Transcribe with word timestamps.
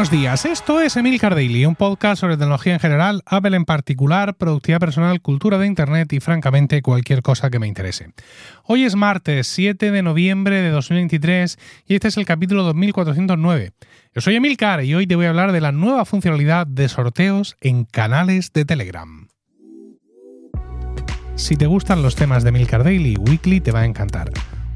Buenos 0.00 0.18
días, 0.18 0.46
esto 0.46 0.80
es 0.80 0.96
Emilcar 0.96 1.34
Daily, 1.34 1.66
un 1.66 1.76
podcast 1.76 2.22
sobre 2.22 2.38
tecnología 2.38 2.72
en 2.72 2.80
general, 2.80 3.22
Apple 3.26 3.54
en 3.54 3.66
particular, 3.66 4.34
productividad 4.34 4.80
personal, 4.80 5.20
cultura 5.20 5.58
de 5.58 5.66
Internet 5.66 6.10
y 6.14 6.20
francamente 6.20 6.80
cualquier 6.80 7.20
cosa 7.20 7.50
que 7.50 7.58
me 7.58 7.66
interese. 7.66 8.14
Hoy 8.64 8.84
es 8.84 8.96
martes 8.96 9.46
7 9.48 9.90
de 9.90 10.02
noviembre 10.02 10.62
de 10.62 10.70
2023 10.70 11.58
y 11.86 11.96
este 11.96 12.08
es 12.08 12.16
el 12.16 12.24
capítulo 12.24 12.62
2409. 12.62 13.72
Yo 14.14 14.20
soy 14.22 14.36
Emilcar 14.36 14.82
y 14.82 14.94
hoy 14.94 15.06
te 15.06 15.16
voy 15.16 15.26
a 15.26 15.28
hablar 15.28 15.52
de 15.52 15.60
la 15.60 15.70
nueva 15.70 16.06
funcionalidad 16.06 16.66
de 16.66 16.88
sorteos 16.88 17.58
en 17.60 17.84
canales 17.84 18.54
de 18.54 18.64
Telegram. 18.64 19.28
Si 21.34 21.56
te 21.56 21.66
gustan 21.66 22.00
los 22.00 22.16
temas 22.16 22.42
de 22.42 22.48
Emilcar 22.48 22.84
Daily, 22.84 23.18
Weekly 23.18 23.60
te 23.60 23.70
va 23.70 23.80
a 23.80 23.84
encantar. 23.84 24.30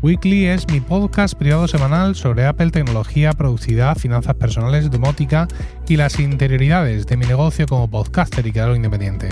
Weekly 0.04 0.48
es 0.48 0.68
mi 0.68 0.80
podcast 0.80 1.34
privado 1.34 1.66
semanal 1.66 2.14
sobre 2.14 2.44
Apple, 2.44 2.70
tecnología, 2.70 3.32
productividad, 3.32 3.96
finanzas 3.96 4.34
personales, 4.34 4.90
domótica 4.90 5.48
y 5.88 5.96
las 5.96 6.20
interioridades 6.20 7.06
de 7.06 7.16
mi 7.16 7.24
negocio 7.24 7.64
como 7.66 7.88
podcaster 7.88 8.46
y 8.46 8.52
creador 8.52 8.76
independiente. 8.76 9.30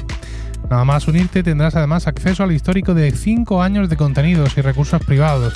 Nada 0.71 0.87
más 0.87 1.07
unirte 1.07 1.43
tendrás 1.43 1.77
además 1.77 2.07
acceso 2.07 2.43
al 2.43 2.53
histórico 2.53 2.95
de 2.95 3.11
5 3.11 3.63
años 3.63 3.91
de 3.91 3.99
contenidos 3.99 4.57
y 4.57 4.63
recursos 4.63 5.05
privados 5.05 5.53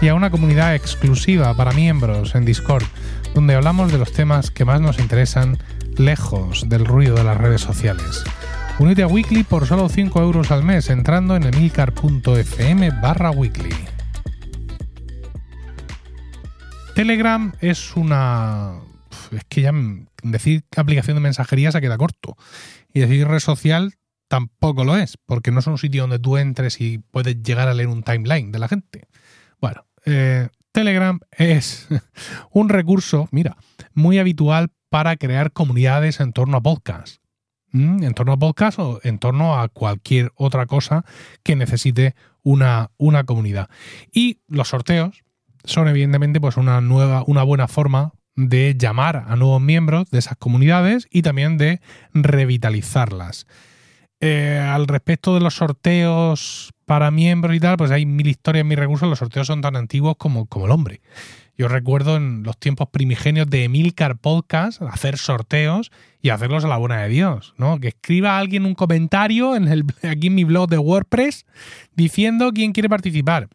y 0.00 0.06
a 0.06 0.14
una 0.14 0.30
comunidad 0.30 0.76
exclusiva 0.76 1.52
para 1.54 1.72
miembros 1.72 2.36
en 2.36 2.44
Discord, 2.44 2.84
donde 3.34 3.56
hablamos 3.56 3.90
de 3.90 3.98
los 3.98 4.12
temas 4.12 4.52
que 4.52 4.64
más 4.64 4.80
nos 4.80 5.00
interesan 5.00 5.58
lejos 5.96 6.68
del 6.68 6.86
ruido 6.86 7.16
de 7.16 7.24
las 7.24 7.38
redes 7.38 7.60
sociales. 7.60 8.22
Únete 8.78 9.02
a 9.02 9.08
Weekly 9.08 9.42
por 9.42 9.66
solo 9.66 9.88
5 9.88 10.22
euros 10.22 10.52
al 10.52 10.62
mes 10.62 10.90
entrando 10.90 11.34
en 11.34 11.42
emilcar.fm 11.42 12.90
barra 13.02 13.32
weekly. 13.32 13.89
Telegram 16.94 17.52
es 17.60 17.96
una. 17.96 18.80
Es 19.32 19.44
que 19.48 19.62
ya 19.62 19.72
decir 20.22 20.64
aplicación 20.76 21.16
de 21.16 21.20
mensajería 21.20 21.72
se 21.72 21.80
queda 21.80 21.98
corto. 21.98 22.36
Y 22.92 23.00
decir 23.00 23.26
red 23.26 23.38
social 23.38 23.94
tampoco 24.28 24.84
lo 24.84 24.96
es, 24.96 25.16
porque 25.26 25.50
no 25.50 25.60
es 25.60 25.66
un 25.66 25.78
sitio 25.78 26.02
donde 26.02 26.18
tú 26.18 26.36
entres 26.36 26.80
y 26.80 26.98
puedes 26.98 27.42
llegar 27.42 27.68
a 27.68 27.74
leer 27.74 27.88
un 27.88 28.02
timeline 28.02 28.52
de 28.52 28.58
la 28.58 28.68
gente. 28.68 29.08
Bueno, 29.60 29.86
eh, 30.04 30.48
Telegram 30.72 31.18
es 31.32 31.88
un 32.50 32.68
recurso, 32.68 33.28
mira, 33.32 33.56
muy 33.94 34.18
habitual 34.18 34.68
para 34.88 35.16
crear 35.16 35.52
comunidades 35.52 36.20
en 36.20 36.32
torno 36.32 36.58
a 36.58 36.62
podcast. 36.62 37.20
En 37.72 38.14
torno 38.14 38.32
a 38.32 38.36
podcast 38.36 38.80
o 38.80 39.00
en 39.04 39.20
torno 39.20 39.60
a 39.60 39.68
cualquier 39.68 40.32
otra 40.34 40.66
cosa 40.66 41.04
que 41.44 41.54
necesite 41.54 42.16
una, 42.42 42.90
una 42.96 43.22
comunidad. 43.22 43.68
Y 44.12 44.40
los 44.48 44.68
sorteos, 44.68 45.22
son 45.64 45.88
evidentemente 45.88 46.40
pues 46.40 46.56
una 46.56 46.80
nueva, 46.80 47.24
una 47.26 47.42
buena 47.42 47.68
forma 47.68 48.12
de 48.36 48.74
llamar 48.78 49.24
a 49.28 49.36
nuevos 49.36 49.60
miembros 49.60 50.10
de 50.10 50.18
esas 50.18 50.36
comunidades 50.36 51.06
y 51.10 51.22
también 51.22 51.58
de 51.58 51.80
revitalizarlas. 52.14 53.46
Eh, 54.20 54.58
al 54.58 54.86
respecto 54.86 55.34
de 55.34 55.40
los 55.40 55.54
sorteos 55.54 56.72
para 56.84 57.10
miembros 57.10 57.56
y 57.56 57.60
tal, 57.60 57.76
pues 57.76 57.90
hay 57.90 58.04
mil 58.04 58.26
historias, 58.26 58.66
mil 58.66 58.76
recursos. 58.76 59.08
Los 59.08 59.18
sorteos 59.18 59.46
son 59.46 59.62
tan 59.62 59.76
antiguos 59.76 60.16
como, 60.18 60.46
como 60.46 60.66
el 60.66 60.72
hombre. 60.72 61.00
Yo 61.56 61.68
recuerdo 61.68 62.16
en 62.16 62.42
los 62.42 62.58
tiempos 62.58 62.88
primigenios 62.88 63.48
de 63.48 63.64
Emilcar 63.64 64.18
Podcast 64.18 64.80
hacer 64.82 65.18
sorteos 65.18 65.90
y 66.22 66.30
hacerlos 66.30 66.64
a 66.64 66.68
la 66.68 66.78
buena 66.78 67.02
de 67.02 67.10
Dios, 67.10 67.54
¿no? 67.58 67.78
Que 67.80 67.88
escriba 67.88 68.38
alguien 68.38 68.64
un 68.64 68.74
comentario 68.74 69.54
en 69.56 69.68
el, 69.68 69.84
aquí 70.08 70.28
en 70.28 70.34
mi 70.34 70.44
blog 70.44 70.70
de 70.70 70.78
WordPress 70.78 71.44
diciendo 71.94 72.52
quién 72.54 72.72
quiere 72.72 72.88
participar. 72.88 73.48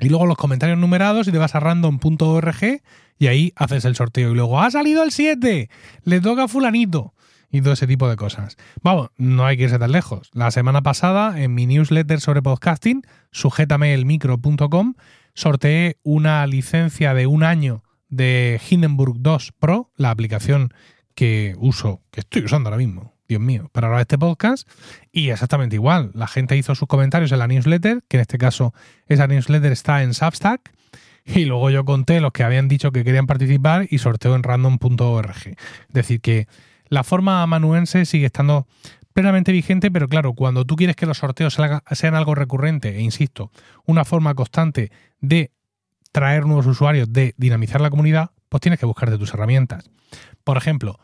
Y 0.00 0.08
luego 0.08 0.26
los 0.26 0.36
comentarios 0.36 0.78
numerados 0.78 1.28
y 1.28 1.32
te 1.32 1.38
vas 1.38 1.54
a 1.54 1.60
random.org 1.60 2.82
y 3.18 3.26
ahí 3.26 3.52
haces 3.56 3.84
el 3.84 3.96
sorteo. 3.96 4.32
Y 4.32 4.34
luego, 4.34 4.60
ha 4.60 4.70
salido 4.70 5.02
el 5.02 5.10
7, 5.10 5.68
le 6.04 6.20
toca 6.20 6.44
a 6.44 6.48
fulanito. 6.48 7.14
Y 7.50 7.62
todo 7.62 7.72
ese 7.72 7.86
tipo 7.86 8.08
de 8.08 8.16
cosas. 8.16 8.56
Vamos, 8.82 9.08
no 9.16 9.46
hay 9.46 9.56
que 9.56 9.64
irse 9.64 9.78
tan 9.78 9.92
lejos. 9.92 10.30
La 10.34 10.50
semana 10.50 10.82
pasada, 10.82 11.40
en 11.40 11.54
mi 11.54 11.66
newsletter 11.66 12.20
sobre 12.20 12.42
podcasting, 12.42 13.02
sujétameelmicro.com, 13.30 14.94
sorteé 15.32 15.96
una 16.02 16.46
licencia 16.46 17.14
de 17.14 17.26
un 17.26 17.44
año 17.44 17.82
de 18.10 18.60
Hindenburg 18.68 19.16
2 19.20 19.52
Pro, 19.58 19.90
la 19.96 20.10
aplicación 20.10 20.74
que 21.14 21.54
uso, 21.58 22.02
que 22.10 22.20
estoy 22.20 22.44
usando 22.44 22.68
ahora 22.68 22.78
mismo, 22.78 23.17
Dios 23.28 23.42
mío, 23.42 23.68
para 23.72 23.88
grabar 23.88 24.00
este 24.00 24.18
podcast. 24.18 24.66
Y 25.12 25.28
exactamente 25.28 25.76
igual. 25.76 26.10
La 26.14 26.26
gente 26.26 26.56
hizo 26.56 26.74
sus 26.74 26.88
comentarios 26.88 27.30
en 27.30 27.38
la 27.38 27.46
newsletter, 27.46 28.02
que 28.08 28.16
en 28.16 28.22
este 28.22 28.38
caso 28.38 28.72
esa 29.06 29.26
newsletter 29.26 29.70
está 29.70 30.02
en 30.02 30.14
Substack. 30.14 30.72
Y 31.26 31.44
luego 31.44 31.68
yo 31.68 31.84
conté 31.84 32.22
los 32.22 32.32
que 32.32 32.42
habían 32.42 32.68
dicho 32.68 32.90
que 32.90 33.04
querían 33.04 33.26
participar 33.26 33.86
y 33.90 33.98
sorteo 33.98 34.34
en 34.34 34.42
random.org. 34.42 35.36
Es 35.46 35.56
decir, 35.90 36.22
que 36.22 36.48
la 36.88 37.04
forma 37.04 37.42
amanuense 37.42 38.06
sigue 38.06 38.24
estando 38.24 38.66
plenamente 39.12 39.52
vigente, 39.52 39.90
pero 39.90 40.08
claro, 40.08 40.32
cuando 40.32 40.64
tú 40.64 40.76
quieres 40.76 40.96
que 40.96 41.04
los 41.04 41.18
sorteos 41.18 41.58
sean 41.90 42.14
algo 42.14 42.34
recurrente, 42.34 42.96
e 42.96 43.02
insisto, 43.02 43.50
una 43.84 44.06
forma 44.06 44.34
constante 44.34 44.90
de 45.20 45.52
traer 46.12 46.46
nuevos 46.46 46.66
usuarios, 46.66 47.12
de 47.12 47.34
dinamizar 47.36 47.82
la 47.82 47.90
comunidad, 47.90 48.30
pues 48.48 48.62
tienes 48.62 48.80
que 48.80 48.86
buscarte 48.86 49.18
tus 49.18 49.34
herramientas. 49.34 49.90
Por 50.44 50.56
ejemplo, 50.56 50.98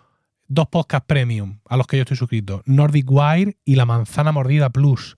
dos 0.48 0.68
podcasts 0.68 1.06
premium 1.06 1.60
a 1.68 1.76
los 1.76 1.86
que 1.86 1.96
yo 1.96 2.02
estoy 2.02 2.16
suscrito, 2.16 2.62
Nordic 2.66 3.06
Wire 3.10 3.56
y 3.64 3.76
La 3.76 3.86
Manzana 3.86 4.32
Mordida 4.32 4.70
Plus. 4.70 5.16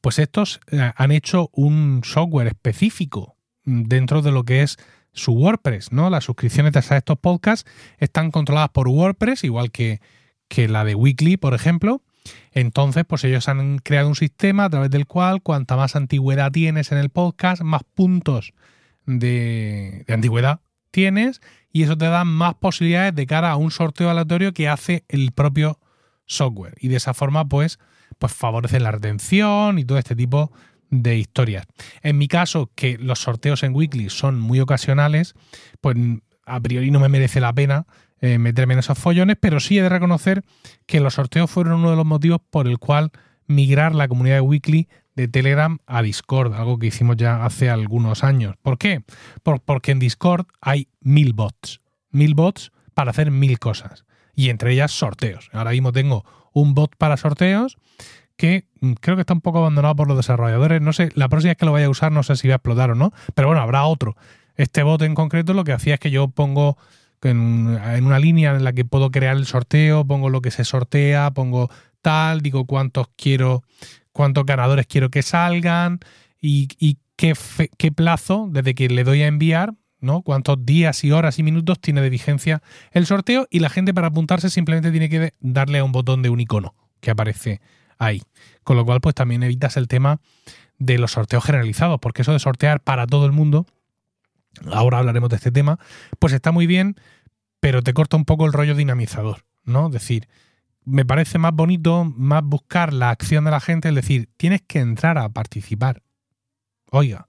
Pues 0.00 0.18
estos 0.18 0.60
eh, 0.70 0.92
han 0.96 1.12
hecho 1.12 1.50
un 1.52 2.02
software 2.04 2.48
específico 2.48 3.36
dentro 3.64 4.22
de 4.22 4.32
lo 4.32 4.44
que 4.44 4.62
es 4.62 4.78
su 5.12 5.32
WordPress, 5.32 5.92
¿no? 5.92 6.10
Las 6.10 6.24
suscripciones 6.24 6.90
a 6.90 6.96
estos 6.96 7.18
podcasts 7.18 7.70
están 7.98 8.30
controladas 8.30 8.70
por 8.70 8.88
WordPress, 8.88 9.44
igual 9.44 9.70
que, 9.70 10.00
que 10.48 10.68
la 10.68 10.84
de 10.84 10.94
Weekly, 10.94 11.36
por 11.36 11.54
ejemplo. 11.54 12.02
Entonces, 12.52 13.04
pues 13.06 13.24
ellos 13.24 13.48
han 13.48 13.78
creado 13.78 14.08
un 14.08 14.14
sistema 14.14 14.64
a 14.64 14.70
través 14.70 14.90
del 14.90 15.06
cual 15.06 15.42
cuanta 15.42 15.76
más 15.76 15.96
antigüedad 15.96 16.50
tienes 16.50 16.92
en 16.92 16.98
el 16.98 17.10
podcast, 17.10 17.62
más 17.62 17.82
puntos 17.94 18.54
de, 19.06 20.04
de 20.06 20.14
antigüedad 20.14 20.60
tienes 20.92 21.40
y 21.72 21.82
eso 21.82 21.98
te 21.98 22.04
da 22.04 22.24
más 22.24 22.54
posibilidades 22.54 23.14
de 23.14 23.26
cara 23.26 23.50
a 23.50 23.56
un 23.56 23.72
sorteo 23.72 24.10
aleatorio 24.10 24.54
que 24.54 24.68
hace 24.68 25.04
el 25.08 25.32
propio 25.32 25.80
software. 26.26 26.74
Y 26.78 26.88
de 26.88 26.96
esa 26.96 27.14
forma, 27.14 27.48
pues, 27.48 27.78
pues 28.18 28.32
favorece 28.32 28.78
la 28.78 28.92
retención 28.92 29.78
y 29.78 29.84
todo 29.84 29.98
este 29.98 30.14
tipo 30.14 30.52
de 30.90 31.16
historias. 31.16 31.66
En 32.02 32.18
mi 32.18 32.28
caso, 32.28 32.70
que 32.74 32.98
los 32.98 33.20
sorteos 33.20 33.62
en 33.62 33.74
Weekly 33.74 34.10
son 34.10 34.38
muy 34.38 34.60
ocasionales, 34.60 35.34
pues 35.80 35.96
a 36.44 36.60
priori 36.60 36.90
no 36.90 37.00
me 37.00 37.08
merece 37.08 37.40
la 37.40 37.52
pena 37.52 37.86
eh, 38.20 38.38
meterme 38.38 38.74
en 38.74 38.80
esos 38.80 38.98
follones, 38.98 39.36
pero 39.40 39.58
sí 39.58 39.78
he 39.78 39.82
de 39.82 39.88
reconocer 39.88 40.44
que 40.86 41.00
los 41.00 41.14
sorteos 41.14 41.50
fueron 41.50 41.80
uno 41.80 41.90
de 41.90 41.96
los 41.96 42.06
motivos 42.06 42.40
por 42.50 42.68
el 42.68 42.78
cual 42.78 43.10
migrar 43.46 43.94
la 43.94 44.06
comunidad 44.06 44.36
de 44.36 44.40
Weekly 44.42 44.88
de 45.14 45.28
Telegram 45.28 45.78
a 45.86 46.02
Discord, 46.02 46.54
algo 46.54 46.78
que 46.78 46.88
hicimos 46.88 47.16
ya 47.16 47.44
hace 47.44 47.70
algunos 47.70 48.24
años. 48.24 48.56
¿Por 48.62 48.78
qué? 48.78 49.02
porque 49.42 49.92
en 49.92 49.98
Discord 49.98 50.46
hay 50.60 50.88
mil 51.00 51.32
bots, 51.32 51.80
mil 52.10 52.34
bots 52.34 52.72
para 52.94 53.10
hacer 53.10 53.30
mil 53.30 53.58
cosas, 53.58 54.04
y 54.34 54.50
entre 54.50 54.72
ellas 54.72 54.92
sorteos. 54.92 55.48
Ahora 55.52 55.72
mismo 55.72 55.92
tengo 55.92 56.24
un 56.52 56.74
bot 56.74 56.96
para 56.96 57.16
sorteos 57.16 57.76
que 58.36 58.66
mm, 58.80 58.92
creo 58.94 59.16
que 59.16 59.22
está 59.22 59.34
un 59.34 59.40
poco 59.40 59.58
abandonado 59.58 59.96
por 59.96 60.08
los 60.08 60.16
desarrolladores. 60.16 60.80
No 60.80 60.92
sé, 60.92 61.10
la 61.14 61.28
próxima 61.28 61.50
vez 61.50 61.58
que 61.58 61.66
lo 61.66 61.72
vaya 61.72 61.86
a 61.86 61.90
usar 61.90 62.12
no 62.12 62.22
sé 62.22 62.36
si 62.36 62.48
va 62.48 62.54
a 62.54 62.56
explotar 62.56 62.90
o 62.90 62.94
no, 62.94 63.12
pero 63.34 63.48
bueno, 63.48 63.62
habrá 63.62 63.84
otro. 63.84 64.16
Este 64.56 64.82
bot 64.82 65.02
en 65.02 65.14
concreto 65.14 65.54
lo 65.54 65.64
que 65.64 65.72
hacía 65.72 65.94
es 65.94 66.00
que 66.00 66.10
yo 66.10 66.28
pongo 66.28 66.76
en 67.22 68.04
una 68.04 68.18
línea 68.18 68.54
en 68.54 68.64
la 68.64 68.72
que 68.72 68.84
puedo 68.84 69.10
crear 69.10 69.36
el 69.36 69.46
sorteo, 69.46 70.04
pongo 70.04 70.28
lo 70.28 70.42
que 70.42 70.50
se 70.50 70.64
sortea, 70.64 71.30
pongo 71.30 71.70
tal, 72.00 72.40
digo 72.40 72.66
cuántos 72.66 73.06
quiero 73.16 73.62
cuántos 74.12 74.44
ganadores 74.46 74.86
quiero 74.86 75.10
que 75.10 75.22
salgan 75.22 76.00
y, 76.40 76.68
qué, 77.16 77.34
qué, 77.76 77.92
plazo 77.92 78.48
desde 78.50 78.74
que 78.74 78.88
le 78.88 79.04
doy 79.04 79.22
a 79.22 79.26
enviar, 79.26 79.74
¿no? 80.00 80.22
Cuántos 80.22 80.64
días 80.64 81.04
y 81.04 81.12
horas 81.12 81.38
y 81.38 81.42
minutos 81.42 81.80
tiene 81.80 82.00
de 82.00 82.10
vigencia 82.10 82.62
el 82.90 83.06
sorteo 83.06 83.46
y 83.50 83.60
la 83.60 83.70
gente 83.70 83.94
para 83.94 84.08
apuntarse 84.08 84.50
simplemente 84.50 84.90
tiene 84.90 85.08
que 85.08 85.34
darle 85.40 85.78
a 85.78 85.84
un 85.84 85.92
botón 85.92 86.22
de 86.22 86.30
un 86.30 86.40
icono 86.40 86.74
que 87.00 87.10
aparece 87.10 87.60
ahí. 87.98 88.22
Con 88.64 88.76
lo 88.76 88.84
cual, 88.84 89.00
pues 89.00 89.14
también 89.14 89.42
evitas 89.42 89.76
el 89.76 89.88
tema 89.88 90.20
de 90.78 90.98
los 90.98 91.12
sorteos 91.12 91.44
generalizados, 91.44 92.00
porque 92.00 92.22
eso 92.22 92.32
de 92.32 92.40
sortear 92.40 92.80
para 92.80 93.06
todo 93.06 93.26
el 93.26 93.32
mundo, 93.32 93.66
ahora 94.70 94.98
hablaremos 94.98 95.30
de 95.30 95.36
este 95.36 95.52
tema, 95.52 95.78
pues 96.18 96.32
está 96.32 96.50
muy 96.50 96.66
bien, 96.66 96.96
pero 97.60 97.82
te 97.82 97.94
corta 97.94 98.16
un 98.16 98.24
poco 98.24 98.46
el 98.46 98.52
rollo 98.52 98.74
dinamizador, 98.74 99.44
¿no? 99.64 99.86
Es 99.86 99.92
decir, 99.92 100.28
me 100.84 101.04
parece 101.04 101.38
más 101.38 101.52
bonito, 101.52 102.04
más 102.04 102.42
buscar 102.44 102.92
la 102.92 103.10
acción 103.10 103.44
de 103.44 103.50
la 103.50 103.60
gente, 103.60 103.88
es 103.88 103.94
decir, 103.94 104.28
tienes 104.36 104.62
que 104.62 104.80
entrar 104.80 105.18
a 105.18 105.28
participar. 105.28 106.02
Oiga, 106.90 107.26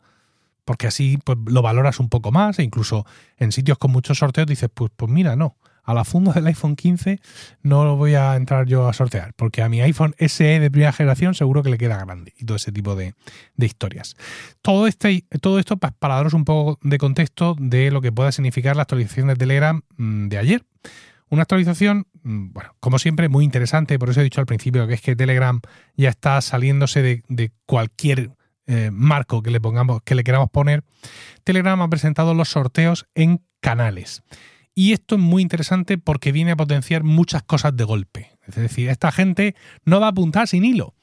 porque 0.65 0.87
así 0.87 1.17
pues, 1.23 1.37
lo 1.45 1.61
valoras 1.61 1.99
un 1.99 2.09
poco 2.09 2.31
más 2.31 2.59
e 2.59 2.63
incluso 2.63 3.05
en 3.37 3.51
sitios 3.51 3.77
con 3.77 3.91
muchos 3.91 4.17
sorteos 4.17 4.47
dices, 4.47 4.69
pues, 4.73 4.91
pues 4.95 5.11
mira, 5.11 5.35
no, 5.35 5.57
a 5.83 5.93
la 5.93 6.05
funda 6.05 6.31
del 6.33 6.47
iPhone 6.47 6.75
15 6.75 7.19
no 7.61 7.83
lo 7.83 7.95
voy 7.97 8.15
a 8.15 8.35
entrar 8.35 8.65
yo 8.65 8.87
a 8.87 8.93
sortear, 8.93 9.33
porque 9.35 9.61
a 9.61 9.69
mi 9.69 9.81
iPhone 9.81 10.15
SE 10.17 10.59
de 10.59 10.71
primera 10.71 10.93
generación 10.93 11.35
seguro 11.35 11.61
que 11.61 11.69
le 11.69 11.77
queda 11.77 11.97
grande 11.97 12.33
y 12.37 12.45
todo 12.45 12.57
ese 12.57 12.71
tipo 12.71 12.95
de, 12.95 13.13
historias. 13.57 14.15
Todo, 14.61 14.87
este, 14.87 15.25
todo 15.41 15.59
esto 15.59 15.77
para 15.77 16.15
daros 16.15 16.33
un 16.33 16.45
poco 16.45 16.79
de 16.81 16.97
contexto 16.97 17.55
de 17.59 17.91
lo 17.91 18.01
que 18.01 18.11
pueda 18.11 18.31
significar 18.31 18.75
la 18.75 18.83
actualización 18.83 19.27
de 19.27 19.35
Telegram 19.35 19.81
mm, 19.97 20.27
de 20.27 20.37
ayer 20.37 20.65
Una 21.33 21.41
actualización, 21.41 22.05
mm, 22.21 22.51
bueno, 22.53 22.75
como 22.79 22.99
siempre, 22.99 23.27
muy 23.27 23.43
interesante, 23.43 23.97
por 23.97 24.11
eso 24.11 24.21
he 24.21 24.23
dicho 24.23 24.39
al 24.39 24.45
principio 24.45 24.85
que 24.85 24.93
es 24.93 25.01
que 25.01 25.15
Telegram 25.15 25.61
ya 25.97 26.09
está 26.09 26.39
saliéndose 26.41 27.01
de, 27.01 27.51
cualquier 27.65 28.29
eh, 28.67 28.91
marco 28.93 29.41
que 29.41 29.49
le 29.49 29.59
pongamos, 29.59 30.03
que 30.03 30.13
le 30.13 30.23
queramos 30.23 30.51
poner. 30.51 30.83
Telegram 31.43 31.81
ha 31.81 31.89
presentado 31.89 32.35
los 32.35 32.49
sorteos 32.49 33.07
en 33.15 33.41
canales. 33.61 34.21
Y 34.75 34.93
esto 34.93 35.15
es 35.15 35.21
muy 35.21 35.41
interesante 35.41 35.97
porque 35.97 36.31
viene 36.31 36.51
a 36.51 36.55
potenciar 36.55 37.03
muchas 37.03 37.41
cosas 37.41 37.75
de 37.75 37.83
golpe. 37.83 38.37
Es 38.45 38.53
decir, 38.53 38.89
esta 38.89 39.11
gente 39.11 39.55
no 39.85 39.99
va 39.99 40.05
a 40.05 40.09
apuntar 40.11 40.47
sin 40.47 40.63
hilo. 40.63 40.93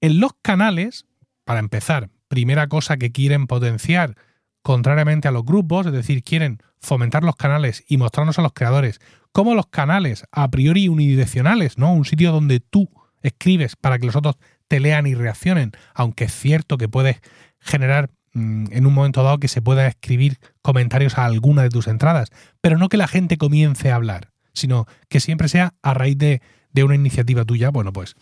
En 0.00 0.18
los 0.18 0.32
canales, 0.42 1.06
para 1.44 1.60
empezar, 1.60 2.10
primera 2.26 2.66
cosa 2.66 2.96
que 2.96 3.12
quieren 3.12 3.46
potenciar, 3.46 4.16
contrariamente 4.62 5.28
a 5.28 5.30
los 5.30 5.44
grupos, 5.44 5.86
es 5.86 5.92
decir, 5.92 6.24
quieren 6.24 6.58
fomentar 6.82 7.22
los 7.22 7.36
canales 7.36 7.84
y 7.88 7.96
mostrarnos 7.96 8.38
a 8.38 8.42
los 8.42 8.52
creadores 8.52 9.00
cómo 9.32 9.54
los 9.54 9.66
canales 9.66 10.24
a 10.30 10.50
priori 10.50 10.88
unidireccionales, 10.88 11.78
¿no? 11.78 11.92
Un 11.92 12.04
sitio 12.04 12.32
donde 12.32 12.60
tú 12.60 12.90
escribes 13.22 13.76
para 13.76 13.98
que 13.98 14.06
los 14.06 14.16
otros 14.16 14.36
te 14.68 14.80
lean 14.80 15.06
y 15.06 15.14
reaccionen, 15.14 15.72
aunque 15.94 16.24
es 16.24 16.34
cierto 16.34 16.76
que 16.76 16.88
puedes 16.88 17.20
generar 17.60 18.10
mm, 18.34 18.66
en 18.72 18.86
un 18.86 18.94
momento 18.94 19.22
dado 19.22 19.38
que 19.38 19.48
se 19.48 19.62
pueda 19.62 19.86
escribir 19.86 20.38
comentarios 20.60 21.18
a 21.18 21.24
alguna 21.24 21.62
de 21.62 21.70
tus 21.70 21.86
entradas, 21.86 22.30
pero 22.60 22.78
no 22.78 22.88
que 22.88 22.96
la 22.96 23.08
gente 23.08 23.38
comience 23.38 23.90
a 23.90 23.96
hablar, 23.96 24.30
sino 24.52 24.86
que 25.08 25.20
siempre 25.20 25.48
sea 25.48 25.74
a 25.82 25.94
raíz 25.94 26.18
de, 26.18 26.42
de 26.72 26.84
una 26.84 26.94
iniciativa 26.94 27.44
tuya. 27.44 27.70
Bueno, 27.70 27.92
pues 27.92 28.16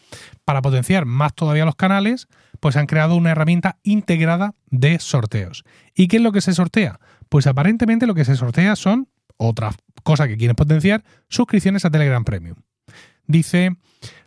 para 0.44 0.62
potenciar 0.62 1.06
más 1.06 1.34
todavía 1.34 1.64
los 1.64 1.76
canales, 1.76 2.28
pues 2.60 2.76
han 2.76 2.86
creado 2.86 3.16
una 3.16 3.30
herramienta 3.30 3.78
integrada 3.82 4.54
de 4.66 4.98
sorteos. 4.98 5.64
¿Y 5.94 6.08
qué 6.08 6.16
es 6.16 6.22
lo 6.22 6.32
que 6.32 6.40
se 6.40 6.52
sortea? 6.52 7.00
Pues 7.30 7.46
aparentemente 7.46 8.06
lo 8.06 8.14
que 8.14 8.26
se 8.26 8.36
sortea 8.36 8.76
son, 8.76 9.08
otra 9.38 9.70
cosa 10.02 10.28
que 10.28 10.36
quieren 10.36 10.56
potenciar, 10.56 11.02
suscripciones 11.28 11.86
a 11.86 11.90
Telegram 11.90 12.22
Premium. 12.24 12.56
Dice, 13.26 13.76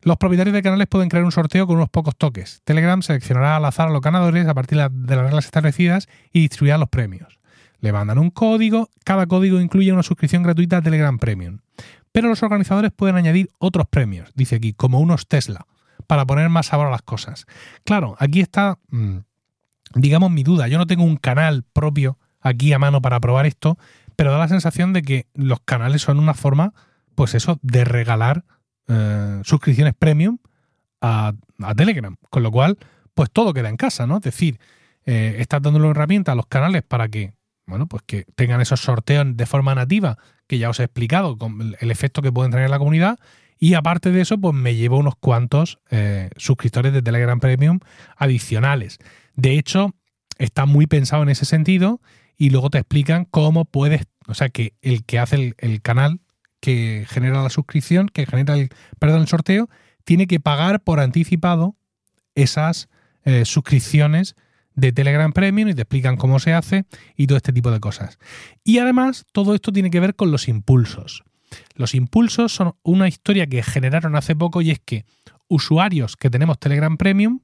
los 0.01 0.17
propietarios 0.17 0.55
de 0.55 0.63
canales 0.63 0.87
pueden 0.87 1.09
crear 1.09 1.25
un 1.25 1.31
sorteo 1.31 1.67
con 1.67 1.75
unos 1.75 1.89
pocos 1.89 2.15
toques. 2.17 2.61
Telegram 2.63 3.01
seleccionará 3.01 3.57
al 3.57 3.65
azar 3.65 3.89
a 3.89 3.91
los 3.91 4.01
ganadores 4.01 4.47
a 4.47 4.53
partir 4.55 4.79
de 4.79 5.15
las 5.15 5.25
reglas 5.25 5.45
establecidas 5.45 6.07
y 6.31 6.39
distribuirá 6.39 6.79
los 6.79 6.89
premios. 6.89 7.39
Le 7.79 7.91
mandan 7.91 8.17
un 8.17 8.31
código, 8.31 8.89
cada 9.03 9.27
código 9.27 9.59
incluye 9.59 9.91
una 9.91 10.03
suscripción 10.03 10.41
gratuita 10.41 10.77
a 10.77 10.81
Telegram 10.81 11.19
Premium. 11.19 11.59
Pero 12.13 12.29
los 12.29 12.41
organizadores 12.41 12.91
pueden 12.91 13.17
añadir 13.17 13.49
otros 13.59 13.85
premios, 13.87 14.31
dice 14.35 14.55
aquí, 14.55 14.73
como 14.73 14.99
unos 14.99 15.27
Tesla 15.27 15.67
para 16.07 16.25
poner 16.25 16.49
más 16.49 16.67
sabor 16.67 16.87
a 16.87 16.91
las 16.91 17.01
cosas. 17.01 17.45
Claro, 17.83 18.15
aquí 18.19 18.39
está, 18.39 18.79
mm, 18.89 19.17
digamos, 19.95 20.31
mi 20.31 20.43
duda. 20.43 20.67
Yo 20.67 20.77
no 20.77 20.87
tengo 20.87 21.03
un 21.03 21.17
canal 21.17 21.63
propio 21.73 22.17
aquí 22.43 22.73
a 22.73 22.79
mano 22.79 23.01
para 23.01 23.19
probar 23.19 23.45
esto, 23.45 23.77
pero 24.15 24.31
da 24.31 24.37
la 24.37 24.47
sensación 24.47 24.93
de 24.93 25.01
que 25.01 25.27
los 25.33 25.59
canales 25.61 26.01
son 26.01 26.19
una 26.19 26.33
forma, 26.33 26.73
pues 27.15 27.33
eso, 27.33 27.59
de 27.61 27.85
regalar 27.85 28.45
eh, 28.87 29.41
suscripciones 29.43 29.93
premium 29.97 30.37
a, 31.01 31.33
Telegram. 31.75 32.15
Con 32.29 32.43
lo 32.43 32.51
cual, 32.51 32.77
pues 33.13 33.29
todo 33.31 33.53
queda 33.53 33.69
en 33.69 33.77
casa, 33.77 34.05
¿no? 34.05 34.17
Es 34.17 34.23
decir, 34.23 34.59
eh, 35.05 35.37
estás 35.39 35.61
dándole 35.61 35.87
herramienta 35.89 36.33
a 36.33 36.35
los 36.35 36.45
canales 36.47 36.83
para 36.83 37.07
que, 37.07 37.33
bueno, 37.65 37.87
pues 37.87 38.03
que 38.05 38.25
tengan 38.35 38.61
esos 38.61 38.81
sorteos 38.81 39.25
de 39.35 39.45
forma 39.45 39.73
nativa, 39.73 40.17
que 40.47 40.57
ya 40.57 40.69
os 40.69 40.79
he 40.79 40.83
explicado, 40.83 41.37
con 41.37 41.75
el 41.79 41.91
efecto 41.91 42.21
que 42.21 42.31
pueden 42.31 42.51
tener 42.51 42.65
en 42.65 42.71
la 42.71 42.79
comunidad, 42.79 43.17
y 43.63 43.75
aparte 43.75 44.11
de 44.11 44.19
eso, 44.21 44.37
pues 44.37 44.53
me 44.53 44.75
llevo 44.75 44.97
unos 44.97 45.15
cuantos 45.15 45.79
eh, 45.89 46.29
suscriptores 46.35 46.91
de 46.91 47.01
Telegram 47.01 47.39
Premium 47.39 47.79
adicionales. 48.17 48.97
De 49.35 49.57
hecho, 49.57 49.95
está 50.37 50.65
muy 50.65 50.85
pensado 50.85 51.23
en 51.23 51.29
ese 51.29 51.45
sentido 51.45 52.01
y 52.43 52.49
luego 52.49 52.69
te 52.69 52.77
explican 52.77 53.23
cómo 53.23 53.63
puedes, 53.63 54.01
o 54.27 54.33
sea, 54.33 54.49
que 54.49 54.73
el 54.81 55.05
que 55.05 55.17
hace 55.17 55.55
el, 55.57 55.81
canal 55.81 56.19
que 56.59 57.05
genera 57.07 57.41
la 57.41 57.49
suscripción, 57.49 58.09
que 58.09 58.25
genera 58.25 58.55
el, 58.55 58.67
perdón, 58.99 59.21
el 59.21 59.29
sorteo, 59.29 59.69
tiene 60.03 60.27
que 60.27 60.41
pagar 60.41 60.83
por 60.83 60.99
anticipado 60.99 61.77
esas 62.35 62.89
eh, 63.23 63.45
suscripciones 63.45 64.35
de 64.75 64.91
Telegram 64.91 65.31
Premium 65.31 65.69
y 65.69 65.73
te 65.73 65.83
explican 65.83 66.17
cómo 66.17 66.37
se 66.37 66.51
hace 66.51 66.83
y 67.15 67.27
todo 67.27 67.37
este 67.37 67.53
tipo 67.53 67.71
de 67.71 67.79
cosas. 67.79 68.19
Y 68.65 68.79
además, 68.79 69.25
todo 69.31 69.55
esto 69.55 69.71
tiene 69.71 69.89
que 69.89 70.01
ver 70.01 70.13
con 70.13 70.29
los 70.29 70.49
impulsos. 70.49 71.23
Los 71.75 71.95
impulsos 71.95 72.53
son 72.53 72.73
una 72.83 73.07
historia 73.07 73.47
que 73.47 73.63
generaron 73.63 74.17
hace 74.17 74.35
poco 74.35 74.61
y 74.61 74.71
es 74.71 74.81
que 74.83 75.05
usuarios 75.47 76.17
que 76.17 76.29
tenemos 76.29 76.59
Telegram 76.59 76.97
Premium 76.97 77.39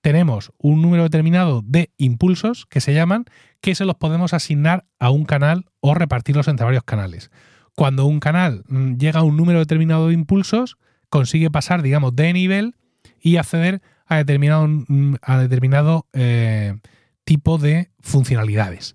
tenemos 0.00 0.52
un 0.58 0.82
número 0.82 1.02
determinado 1.02 1.62
de 1.64 1.90
impulsos 1.98 2.66
que 2.66 2.80
se 2.80 2.94
llaman 2.94 3.24
que 3.60 3.74
se 3.74 3.84
los 3.84 3.96
podemos 3.96 4.32
asignar 4.32 4.86
a 4.98 5.10
un 5.10 5.24
canal 5.24 5.66
o 5.80 5.94
repartirlos 5.94 6.48
entre 6.48 6.64
varios 6.64 6.84
canales. 6.84 7.30
Cuando 7.74 8.06
un 8.06 8.20
canal 8.20 8.64
mm, 8.68 8.96
llega 8.96 9.20
a 9.20 9.24
un 9.24 9.36
número 9.36 9.58
determinado 9.58 10.08
de 10.08 10.14
impulsos, 10.14 10.76
consigue 11.08 11.50
pasar, 11.50 11.82
digamos, 11.82 12.16
de 12.16 12.32
nivel 12.32 12.76
y 13.20 13.36
acceder 13.36 13.82
a 14.06 14.16
determinado, 14.16 14.66
mm, 14.66 15.16
a 15.22 15.38
determinado 15.38 16.06
eh, 16.12 16.78
tipo 17.24 17.58
de 17.58 17.90
funcionalidades. 18.00 18.94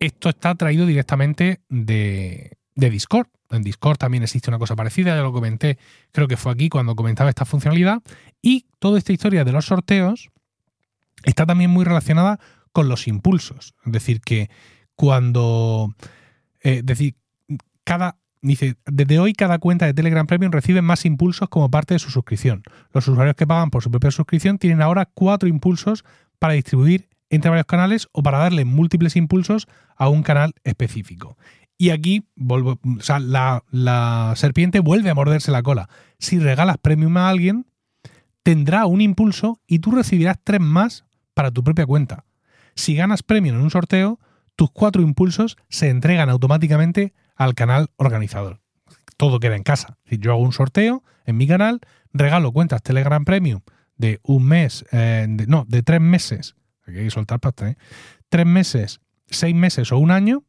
Esto 0.00 0.28
está 0.28 0.54
traído 0.54 0.86
directamente 0.86 1.60
de, 1.68 2.52
de 2.74 2.90
Discord. 2.90 3.28
En 3.50 3.62
Discord 3.62 3.98
también 3.98 4.24
existe 4.24 4.50
una 4.50 4.58
cosa 4.58 4.74
parecida, 4.74 5.14
ya 5.14 5.22
lo 5.22 5.32
comenté, 5.32 5.78
creo 6.10 6.26
que 6.26 6.36
fue 6.36 6.52
aquí 6.52 6.68
cuando 6.68 6.96
comentaba 6.96 7.30
esta 7.30 7.44
funcionalidad. 7.44 8.02
Y 8.42 8.66
toda 8.80 8.98
esta 8.98 9.12
historia 9.12 9.44
de 9.44 9.52
los 9.52 9.66
sorteos 9.66 10.30
está 11.24 11.46
también 11.46 11.70
muy 11.70 11.84
relacionada 11.84 12.38
con 12.72 12.88
los 12.88 13.08
impulsos. 13.08 13.74
Es 13.84 13.92
decir, 13.92 14.20
que 14.20 14.50
cuando. 14.94 15.94
Eh, 16.60 16.82
decir, 16.84 17.16
cada. 17.84 18.18
Dice, 18.42 18.76
desde 18.84 19.18
hoy 19.18 19.32
cada 19.32 19.58
cuenta 19.58 19.86
de 19.86 19.94
Telegram 19.94 20.26
Premium 20.26 20.52
recibe 20.52 20.80
más 20.80 21.04
impulsos 21.04 21.48
como 21.48 21.70
parte 21.70 21.94
de 21.94 21.98
su 21.98 22.10
suscripción. 22.10 22.62
Los 22.92 23.08
usuarios 23.08 23.34
que 23.34 23.46
pagan 23.46 23.70
por 23.70 23.82
su 23.82 23.90
propia 23.90 24.12
suscripción 24.12 24.58
tienen 24.58 24.82
ahora 24.82 25.06
cuatro 25.06 25.48
impulsos 25.48 26.04
para 26.38 26.54
distribuir 26.54 27.08
entre 27.30 27.50
varios 27.50 27.66
canales 27.66 28.08
o 28.12 28.22
para 28.22 28.38
darle 28.38 28.64
múltiples 28.64 29.16
impulsos 29.16 29.66
a 29.96 30.08
un 30.08 30.22
canal 30.22 30.54
específico. 30.62 31.36
Y 31.78 31.90
aquí 31.90 32.26
la, 32.36 34.32
serpiente 34.36 34.80
vuelve 34.80 35.10
a 35.10 35.14
morderse 35.14 35.50
la 35.50 35.62
cola. 35.62 35.88
Si 36.18 36.38
regalas 36.38 36.78
premium 36.78 37.16
a 37.16 37.28
alguien, 37.28 37.66
tendrá 38.42 38.86
un 38.86 39.00
impulso 39.00 39.60
y 39.66 39.80
tú 39.80 39.90
recibirás 39.90 40.38
tres 40.42 40.60
más 40.60 41.04
para 41.36 41.50
tu 41.50 41.62
propia 41.62 41.84
cuenta. 41.84 42.24
Si 42.74 42.94
ganas 42.94 43.22
premium 43.22 43.56
en 43.56 43.62
un 43.62 43.70
sorteo, 43.70 44.18
tus 44.56 44.70
cuatro 44.70 45.02
impulsos 45.02 45.58
se 45.68 45.90
entregan 45.90 46.30
automáticamente 46.30 47.12
al 47.34 47.54
canal 47.54 47.90
organizador. 47.96 48.62
Todo 49.18 49.38
queda 49.38 49.54
en 49.54 49.62
casa. 49.62 49.98
Si 50.06 50.16
yo 50.16 50.32
hago 50.32 50.40
un 50.40 50.54
sorteo 50.54 51.04
en 51.26 51.36
mi 51.36 51.46
canal, 51.46 51.80
regalo 52.14 52.52
cuentas 52.52 52.82
Telegram 52.82 53.22
Premium 53.26 53.60
de 53.98 54.18
un 54.22 54.44
mes, 54.44 54.86
eh, 54.92 55.26
no, 55.46 55.66
de 55.68 55.82
tres 55.82 56.00
meses, 56.00 56.56
aquí 56.86 56.96
hay 56.96 57.04
que 57.04 57.10
soltar 57.10 57.38
pasta, 57.38 57.68
¿eh? 57.68 57.76
tres 58.30 58.46
meses, 58.46 59.00
seis 59.26 59.54
meses 59.54 59.92
o 59.92 59.98
un 59.98 60.12
año, 60.12 60.42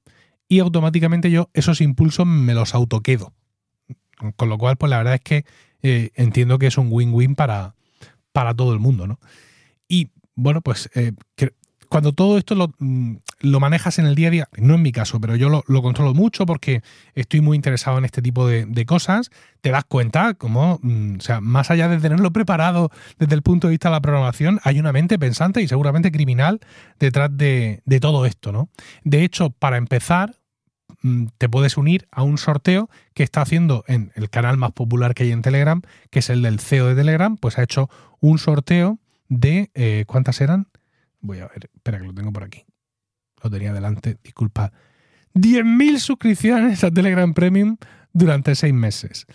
y 0.48 0.60
automáticamente 0.60 1.32
yo 1.32 1.50
esos 1.54 1.82
impulsos 1.82 2.26
me 2.26 2.54
los 2.54 2.74
autoquedo. 2.74 3.34
Con 4.38 4.48
lo 4.48 4.58
cual, 4.58 4.78
pues 4.78 4.90
la 4.90 5.00
verdad 5.00 5.16
es 5.16 5.22
que 5.22 5.46
eh, 5.82 6.12
entiendo 6.16 6.58
que 6.60 6.68
es 6.68 6.78
un 6.78 6.88
win-win 6.90 7.36
para, 7.36 7.76
para 8.32 8.54
todo 8.54 8.72
el 8.72 8.80
mundo, 8.80 9.06
¿no? 9.06 9.20
Y 9.90 10.12
bueno, 10.38 10.62
pues 10.62 10.90
eh, 10.94 11.14
cuando 11.90 12.14
todo 12.14 12.38
esto 12.38 12.56
mm, 12.78 13.16
lo, 13.42 13.60
manejas 13.60 14.00
en 14.00 14.06
el 14.06 14.16
día 14.16 14.28
a 14.28 14.32
día, 14.32 14.50
no 14.58 14.76
en 14.76 14.84
mi 14.84 14.92
caso, 14.92 15.20
pero 15.20 15.36
yo 15.36 15.50
lo, 15.50 15.82
controlo 15.82 16.14
mucho 16.14 16.46
porque 16.46 16.84
estoy 17.16 17.42
muy 17.42 17.56
interesado 17.56 17.98
en 17.98 18.06
este 18.06 18.22
tipo 18.22 18.48
de, 18.48 18.86
cosas, 18.86 19.32
te 19.62 19.72
das 19.72 19.84
cuenta 19.86 20.36
como, 20.36 20.80
mm, 20.82 21.16
o 21.18 21.22
sea, 21.22 21.42
más 21.42 21.72
allá 21.72 21.88
de 21.90 21.98
tenerlo 21.98 22.32
preparado 22.32 22.92
desde 23.18 23.36
el 23.36 23.42
punto 23.42 23.68
de 23.68 23.72
vista 23.72 23.90
de 23.90 23.96
la 23.96 24.02
programación, 24.02 24.60
hay 24.64 24.80
una 24.80 24.94
mente 24.94 25.18
pensante 25.18 25.62
y 25.62 25.68
seguramente 25.68 26.12
criminal 26.12 26.60
detrás 27.00 27.36
de, 27.36 27.82
de 27.86 28.00
todo 28.00 28.26
esto, 28.26 28.52
¿no? 28.52 28.70
De 29.04 29.24
hecho, 29.24 29.50
para 29.50 29.78
empezar, 29.78 30.36
mm, 31.02 31.28
te 31.38 31.50
puedes 31.50 31.78
unir 31.78 32.08
a 32.12 32.22
un 32.22 32.38
sorteo 32.38 32.90
que 33.16 33.24
está 33.24 33.42
haciendo 33.42 33.84
en 33.88 34.12
el 34.16 34.30
canal 34.30 34.58
más 34.58 34.72
popular 34.74 35.16
que 35.16 35.24
hay 35.24 35.32
en 35.32 35.42
Telegram, 35.42 35.82
que 36.12 36.20
es 36.20 36.30
el 36.30 36.44
del 36.44 36.60
CEO 36.60 36.88
de 36.88 36.96
Telegram, 36.96 37.38
pues 37.38 37.58
ha 37.58 37.64
hecho 37.64 37.90
un 38.20 38.38
sorteo 38.38 39.00
de, 39.30 39.72
eh, 39.74 40.06
¿cuántas 40.08 40.42
eran? 40.42 40.68
Voy 41.20 41.40
a 41.40 41.48
ver, 41.48 41.70
espera 41.74 42.00
que 42.00 42.06
lo 42.06 42.14
tengo 42.14 42.32
por 42.32 42.44
aquí. 42.44 42.66
Lo 43.44 43.50
tenía 43.50 43.74
delante, 43.74 44.18
disculpa. 44.24 44.72
10.000 45.34 46.00
suscripciones 46.00 46.84
a 46.84 46.92
Telegram 46.92 47.34
Premium 47.34 47.78
durante 48.14 48.56
seis 48.56 48.74
meses. 48.74 49.26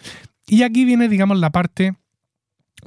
Y 0.47 0.63
aquí 0.63 0.85
viene, 0.85 1.09
digamos, 1.09 1.39
la 1.39 1.51
parte 1.51 1.95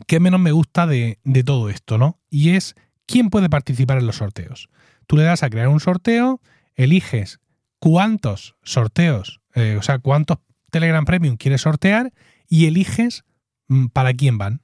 que 0.07 0.19
menos 0.19 0.39
me 0.39 0.51
gusta 0.51 0.87
de, 0.87 1.19
todo 1.45 1.69
esto, 1.69 1.97
¿no? 1.97 2.19
Y 2.29 2.51
es 2.51 2.75
quién 3.05 3.29
puede 3.29 3.49
participar 3.49 3.97
en 3.97 4.07
los 4.07 4.17
sorteos. 4.17 4.69
Tú 5.07 5.15
le 5.15 5.23
das 5.23 5.43
a 5.43 5.49
crear 5.49 5.69
un 5.69 5.79
sorteo, 5.79 6.41
eliges 6.75 7.39
cuántos 7.79 8.55
sorteos, 8.63 9.41
eh, 9.53 9.77
o 9.79 9.81
sea, 9.81 9.99
cuántos 9.99 10.39
Telegram 10.69 11.05
Premium 11.05 11.37
quieres 11.37 11.61
sortear 11.61 12.11
y 12.49 12.65
eliges 12.65 13.23
mm, 13.67 13.87
para 13.87 14.13
quién 14.13 14.37
van. 14.37 14.61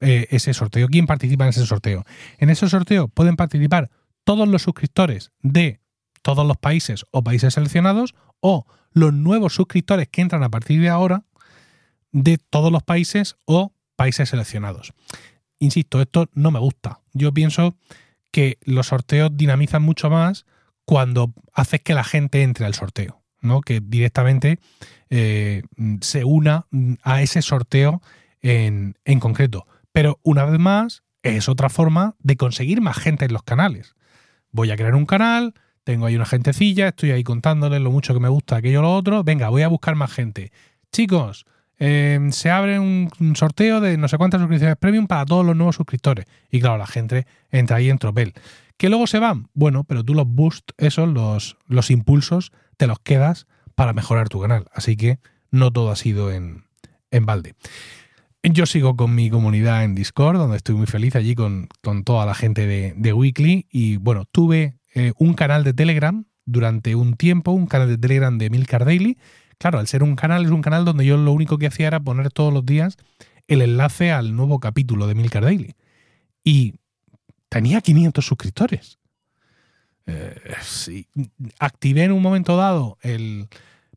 Eh, 0.00 0.26
ese 0.30 0.52
sorteo, 0.52 0.88
quién 0.88 1.06
participa 1.06 1.44
en 1.44 1.50
ese 1.50 1.64
sorteo. 1.64 2.04
En 2.38 2.50
ese 2.50 2.68
sorteo 2.68 3.08
pueden 3.08 3.36
participar 3.36 3.90
todos 4.24 4.46
los 4.46 4.62
suscriptores 4.62 5.30
de 5.40 5.80
todos 6.20 6.46
los 6.46 6.58
países 6.58 7.06
o 7.12 7.22
países 7.22 7.54
seleccionados 7.54 8.14
o 8.40 8.66
los 8.92 9.14
nuevos 9.14 9.54
suscriptores 9.54 10.08
que 10.08 10.20
entran 10.20 10.42
a 10.42 10.50
partir 10.50 10.80
de 10.80 10.88
ahora, 10.88 11.24
de 12.12 12.36
todos 12.36 12.70
los 12.72 12.82
países 12.82 13.36
o 13.44 13.72
países 13.94 14.28
seleccionados. 14.28 14.92
Insisto, 15.58 16.02
esto 16.02 16.28
no 16.34 16.50
me 16.50 16.58
gusta. 16.58 17.00
Yo 17.12 17.32
pienso 17.32 17.76
que 18.30 18.58
los 18.62 18.88
sorteos 18.88 19.30
dinamizan 19.34 19.82
mucho 19.82 20.10
más 20.10 20.44
cuando 20.84 21.32
haces 21.52 21.80
que 21.80 21.94
la 21.94 22.04
gente 22.04 22.42
entre 22.42 22.66
al 22.66 22.74
sorteo, 22.74 23.22
¿no? 23.40 23.60
Que 23.62 23.80
directamente 23.80 24.58
eh, 25.08 25.62
se 26.00 26.24
una 26.24 26.66
a 27.02 27.22
ese 27.22 27.40
sorteo 27.40 28.02
en, 28.42 28.98
en 29.04 29.20
concreto. 29.20 29.66
Pero 29.96 30.20
una 30.22 30.44
vez 30.44 30.60
más, 30.60 31.04
es 31.22 31.48
otra 31.48 31.70
forma 31.70 32.16
de 32.18 32.36
conseguir 32.36 32.82
más 32.82 32.98
gente 32.98 33.24
en 33.24 33.32
los 33.32 33.42
canales. 33.42 33.94
Voy 34.50 34.70
a 34.70 34.76
crear 34.76 34.94
un 34.94 35.06
canal, 35.06 35.54
tengo 35.84 36.04
ahí 36.04 36.14
una 36.14 36.26
gentecilla, 36.26 36.88
estoy 36.88 37.12
ahí 37.12 37.24
contándoles 37.24 37.80
lo 37.80 37.90
mucho 37.90 38.12
que 38.12 38.20
me 38.20 38.28
gusta 38.28 38.56
aquello 38.56 38.80
o 38.80 38.82
lo 38.82 38.94
otro. 38.94 39.24
Venga, 39.24 39.48
voy 39.48 39.62
a 39.62 39.68
buscar 39.68 39.94
más 39.94 40.12
gente. 40.12 40.52
Chicos, 40.92 41.46
em, 41.78 42.30
se 42.30 42.50
abre 42.50 42.78
un, 42.78 43.08
sorteo 43.36 43.80
de 43.80 43.96
no 43.96 44.06
sé 44.08 44.18
cuántas 44.18 44.42
suscripciones 44.42 44.76
premium 44.76 45.06
para 45.06 45.24
todos 45.24 45.46
los 45.46 45.56
nuevos 45.56 45.76
suscriptores. 45.76 46.26
Y 46.50 46.60
claro, 46.60 46.76
la 46.76 46.86
gente 46.86 47.26
entra 47.50 47.78
ahí 47.78 47.88
en 47.88 47.96
tropel. 47.96 48.34
¿Que 48.76 48.90
luego 48.90 49.06
se 49.06 49.18
van? 49.18 49.48
Bueno, 49.54 49.84
pero 49.84 50.04
tú 50.04 50.12
los 50.12 50.28
boosts, 50.28 50.74
esos, 50.76 51.08
los, 51.08 51.56
los 51.68 51.90
impulsos, 51.90 52.52
te 52.76 52.86
los 52.86 52.98
quedas 52.98 53.46
para 53.74 53.94
mejorar 53.94 54.28
tu 54.28 54.42
canal. 54.42 54.66
Así 54.74 54.94
que 54.94 55.20
no 55.50 55.72
todo 55.72 55.90
ha 55.90 55.96
sido 55.96 56.32
en, 56.32 56.64
en 57.10 57.24
balde. 57.24 57.54
Yo 58.52 58.64
sigo 58.64 58.96
con 58.96 59.12
mi 59.12 59.28
comunidad 59.28 59.82
en 59.82 59.96
Discord, 59.96 60.38
donde 60.38 60.58
estoy 60.58 60.76
muy 60.76 60.86
feliz 60.86 61.16
allí 61.16 61.34
con, 61.34 61.68
toda 62.04 62.24
la 62.26 62.34
gente 62.34 62.66
de, 62.66 63.12
Weekly. 63.12 63.66
Y 63.70 63.96
bueno, 63.96 64.24
tuve 64.24 64.78
eh, 64.94 65.12
un 65.18 65.34
canal 65.34 65.64
de 65.64 65.72
Telegram 65.72 66.24
durante 66.44 66.94
un 66.94 67.14
tiempo, 67.14 67.50
un 67.50 67.66
canal 67.66 67.88
de 67.88 67.98
Telegram 67.98 68.38
de 68.38 68.48
Milcar 68.48 68.84
Daily. 68.84 69.18
Claro, 69.58 69.80
al 69.80 69.88
ser 69.88 70.04
un 70.04 70.14
canal, 70.14 70.44
es 70.44 70.50
un 70.52 70.62
canal 70.62 70.84
donde 70.84 71.04
yo 71.04 71.16
lo 71.16 71.32
único 71.32 71.58
que 71.58 71.66
hacía 71.66 71.88
era 71.88 71.98
poner 71.98 72.30
todos 72.30 72.52
los 72.52 72.64
días 72.64 72.96
el 73.48 73.62
enlace 73.62 74.12
al 74.12 74.36
nuevo 74.36 74.60
capítulo 74.60 75.08
de 75.08 75.16
Milcar 75.16 75.42
Daily. 75.42 75.74
Y 76.44 76.74
tenía 77.48 77.80
500 77.80 78.24
suscriptores. 78.24 78.98
Eh. 80.06 81.04
Activé 81.58 82.04
en 82.04 82.12
un 82.12 82.22
momento 82.22 82.56
dado 82.56 82.96
el, 83.02 83.48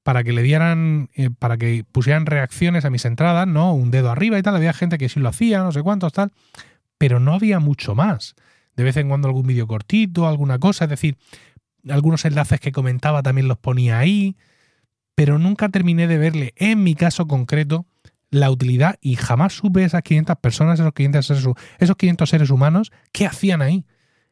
para 0.04 0.24
que 0.24 0.34
le 0.34 0.42
dieran, 0.42 1.10
eh, 1.14 1.30
para 1.30 1.58
que 1.58 1.84
pusieran 1.92 2.26
reacciones 2.26 2.86
a 2.86 2.90
mis 2.90 3.06
entradas, 3.06 3.48
¿no? 3.48 3.74
Un 3.74 3.92
dedo 3.92 4.10
arriba 4.10 4.38
y 4.38 4.42
tal. 4.42 4.56
Había 4.56 4.74
gente 4.74 4.98
que 4.98 5.10
sí 5.10 5.20
lo 5.20 5.30
hacía, 5.30 5.60
no 5.60 5.72
sé 5.72 5.82
cuántos, 5.82 6.14
tal. 6.14 6.32
Pero 6.98 7.20
no 7.20 7.34
había 7.34 7.60
mucho 7.60 7.96
más. 7.96 8.36
De 8.76 8.84
vez 8.84 8.98
en 8.98 9.10
cuando 9.10 9.28
algún 9.28 9.48
vídeo 9.48 9.68
cortito, 9.68 10.28
alguna 10.28 10.60
cosa. 10.60 10.86
Es 10.86 10.90
decir, 10.90 11.18
algunos 11.90 12.26
enlaces 12.26 12.60
que 12.60 12.72
comentaba 12.72 13.24
también 13.24 13.48
los 13.48 13.58
ponía 13.58 14.00
ahí. 14.00 14.38
Pero 15.16 15.38
nunca 15.38 15.70
terminé 15.70 16.08
de 16.08 16.18
verle, 16.18 16.54
en 16.56 16.82
mi 16.82 16.96
caso 16.96 17.28
concreto, 17.28 17.86
la 18.32 18.50
utilidad 18.52 18.98
y 19.02 19.16
jamás 19.16 19.54
supe 19.54 19.84
esas 19.84 20.04
500 20.04 20.38
personas, 20.38 20.80
esos 20.80 20.94
500 20.94 21.26
seres, 21.26 21.46
esos 21.80 21.96
500 21.98 22.30
seres 22.30 22.50
humanos, 22.50 22.92
qué 23.12 23.26
hacían 23.26 23.62
ahí. 23.62 23.86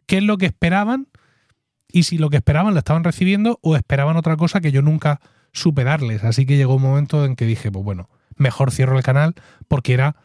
¿Qué 0.05 0.17
es 0.17 0.23
lo 0.23 0.37
que 0.37 0.45
esperaban? 0.45 1.07
Y 1.91 2.03
si 2.03 2.17
lo 2.17 2.29
que 2.29 2.37
esperaban 2.37 2.73
lo 2.73 2.79
estaban 2.79 3.03
recibiendo 3.03 3.59
o 3.61 3.75
esperaban 3.75 4.17
otra 4.17 4.37
cosa 4.37 4.61
que 4.61 4.71
yo 4.71 4.81
nunca 4.81 5.19
superarles. 5.57 6.23
Así 6.23 6.45
que 6.45 6.57
llegó 6.57 6.75
un 6.75 6.81
momento 6.81 7.25
en 7.25 7.35
que 7.35 7.45
dije, 7.45 7.71
pues 7.71 7.83
bueno, 7.83 8.09
mejor 8.35 8.71
cierro 8.71 8.97
el 8.97 9.03
canal 9.03 9.35
porque 9.67 9.93
era 9.93 10.15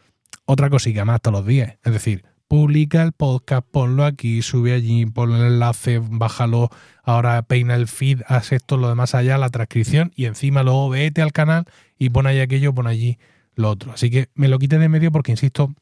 otra 0.44 0.70
cosilla 0.70 1.04
más 1.04 1.20
todos 1.20 1.38
los 1.38 1.46
días. 1.46 1.76
Es 1.84 1.92
decir, 1.92 2.24
publica 2.48 3.02
el 3.02 3.12
podcast, 3.12 3.66
ponlo 3.70 4.04
aquí, 4.04 4.42
sube 4.42 4.74
allí, 4.74 5.06
pon 5.06 5.32
el 5.32 5.46
enlace, 5.46 6.00
bájalo, 6.02 6.68
ahora 7.02 7.40
peina 7.42 7.74
el 7.74 7.88
feed, 7.88 8.20
haz 8.26 8.52
esto, 8.52 8.76
lo 8.76 8.88
demás 8.88 9.14
allá, 9.14 9.38
la 9.38 9.48
transcripción 9.48 10.12
y 10.14 10.26
encima 10.26 10.62
luego 10.62 10.90
vete 10.90 11.22
al 11.22 11.32
canal 11.32 11.64
y 11.98 12.10
pon 12.10 12.26
ahí 12.26 12.40
aquello, 12.40 12.74
pon 12.74 12.86
allí 12.86 13.18
lo 13.54 13.70
otro. 13.70 13.92
Así 13.92 14.10
que 14.10 14.28
me 14.34 14.48
lo 14.48 14.58
quité 14.58 14.78
de 14.78 14.88
medio 14.88 15.10
porque, 15.10 15.32
insisto, 15.32 15.74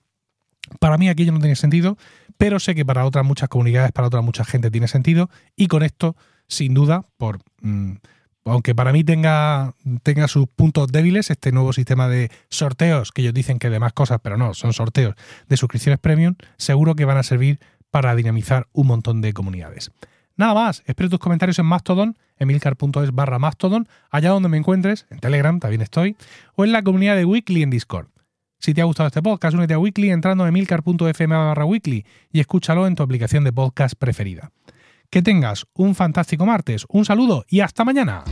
para 0.79 0.97
mí 0.97 1.09
aquello 1.09 1.33
no 1.33 1.41
tiene 1.41 1.57
sentido, 1.57 1.99
pero 2.39 2.61
sé 2.61 2.75
que 2.75 2.85
para 2.85 3.05
otras 3.05 3.25
muchas 3.25 3.49
comunidades, 3.49 3.91
para 3.93 4.07
otra 4.07 4.21
mucha 4.21 4.45
gente 4.45 4.71
tiene 4.71 4.87
sentido 4.87 5.29
y 5.57 5.67
con 5.67 5.83
esto, 5.83 6.17
sin 6.47 6.75
duda, 6.75 7.07
por... 7.17 7.41
Mm, 7.63 7.95
aunque 8.51 8.75
para 8.75 8.93
mí 8.93 9.05
tenga, 9.05 9.75
tenga 10.03 10.29
sus 10.29 10.47
puntos 10.49 10.89
débiles, 10.89 11.31
este 11.31 11.53
nuevo 11.53 11.73
sistema 11.73 12.09
de 12.09 12.31
sorteos, 12.49 13.13
que 13.13 13.23
ellos 13.23 13.35
dicen 13.35 13.59
que 13.59 13.71
de 13.71 13.79
más 13.79 13.93
cosas, 13.93 14.21
pero 14.23 14.37
no, 14.37 14.55
son 14.55 14.73
sorteos 14.73 15.15
de 15.49 15.57
suscripciones 15.57 15.99
premium, 16.01 16.35
seguro 16.57 16.95
que 16.95 17.05
van 17.05 17.17
a 17.17 17.23
servir 17.23 17.61
para 17.91 18.15
dinamizar 18.15 18.67
un 18.73 18.89
montón 18.89 19.21
de 19.21 19.33
comunidades. 19.33 19.91
Nada 20.37 20.55
más, 20.55 20.83
espero 20.87 21.11
tus 21.11 21.19
comentarios 21.19 21.59
en 21.59 21.67
Mastodon, 21.67 22.17
emilcar.es 22.39 23.13
barra 23.13 23.39
Mastodon, 23.39 23.89
allá 24.11 24.31
donde 24.31 24.49
me 24.49 24.57
encuentres, 24.57 25.07
en 25.11 25.21
Telegram 25.21 25.61
también 25.61 25.83
estoy, 25.83 26.17
o 26.57 26.65
en 26.65 26.73
la 26.73 26.83
comunidad 26.83 27.17
de 27.17 27.25
Weekly 27.25 27.63
en 27.63 27.71
Discord. 27.71 28.09
Si 28.59 28.75
te 28.75 28.81
ha 28.81 28.85
gustado 28.85 29.07
este 29.07 29.23
podcast, 29.23 29.55
únete 29.55 29.75
a 29.75 29.79
Weekly 29.79 30.11
entrando 30.11 30.45
en 30.45 30.49
emilcar.fm 30.49 31.35
barra 31.35 31.65
Weekly 31.65 32.05
y 32.33 32.41
escúchalo 32.41 32.87
en 32.87 32.95
tu 32.95 33.03
aplicación 33.03 33.45
de 33.45 33.53
podcast 33.53 33.95
preferida. 33.95 34.51
Que 35.11 35.23
tengas 35.23 35.67
un 35.75 35.97
fantástico 35.97 36.47
martes, 36.47 36.87
un 36.89 37.05
saludo 37.05 37.45
y 37.49 37.61
hasta 37.61 37.85
mañana. 37.85 38.23